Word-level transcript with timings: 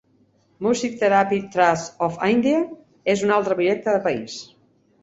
"Music 0.67 0.95
Therapy 1.01 1.39
Trust 1.57 2.01
of 2.09 2.17
India" 2.37 2.63
és 3.17 3.25
un 3.31 3.39
altre 3.39 3.61
projecte 3.63 3.97
del 3.97 4.05
país. 4.11 4.43